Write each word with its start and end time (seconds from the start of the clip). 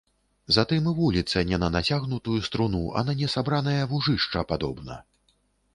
Затым 0.55 0.87
і 0.91 0.93
вуліца 0.99 1.43
не 1.49 1.59
на 1.63 1.69
нацягнутую 1.75 2.39
струну, 2.49 2.83
а 3.01 3.07
на 3.11 3.17
несабранае 3.21 3.79
вужышча 3.95 4.47
падобна. 4.53 5.01